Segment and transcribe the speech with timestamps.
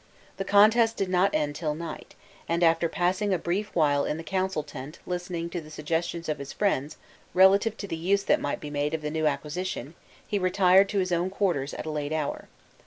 [0.37, 2.15] The contest did not end till night;
[2.49, 6.39] and after passing a brief while in the council tent listening to the suggestions of
[6.39, 6.97] his friends
[7.35, 9.93] relative to the use that might be made of the new acquisition,
[10.27, 12.47] he retired to his own quarters at a late hour.